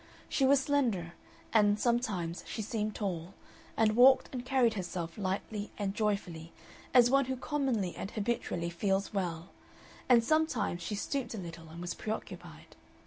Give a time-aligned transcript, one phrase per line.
[0.27, 1.13] She was slender,
[1.53, 3.35] and sometimes she seemed tall,
[3.77, 6.51] and walked and carried herself lightly and joyfully
[6.91, 9.49] as one who commonly and habitually feels well,
[10.09, 12.75] and sometimes she stooped a little and was preoccupied.